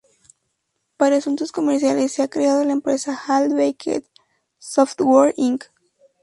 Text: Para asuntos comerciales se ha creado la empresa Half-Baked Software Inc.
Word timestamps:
Para 0.97 1.17
asuntos 1.17 1.51
comerciales 1.51 2.11
se 2.11 2.23
ha 2.23 2.27
creado 2.27 2.63
la 2.65 2.71
empresa 2.73 3.15
Half-Baked 3.27 4.03
Software 4.57 5.35
Inc. 5.37 5.65